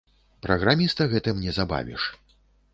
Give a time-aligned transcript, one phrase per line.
[0.45, 2.11] Праграміста гэтым не забавіш.